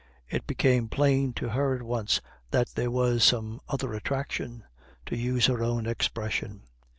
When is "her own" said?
5.45-5.85